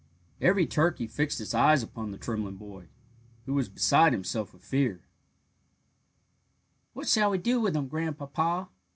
Every 0.41 0.65
turkey 0.65 1.05
fixed 1.05 1.39
its 1.39 1.53
eyes 1.53 1.83
upon 1.83 2.09
the 2.09 2.17
trembling 2.17 2.55
boy, 2.57 2.87
who 3.45 3.53
was 3.53 3.69
beside 3.69 4.13
himself 4.13 4.51
with 4.51 4.63
fear. 4.65 5.03
"What 6.93 7.07
shall 7.07 7.29
we 7.29 7.37
do 7.37 7.59
with 7.61 7.75
him, 7.75 7.87
grandpapa?" 7.87 8.69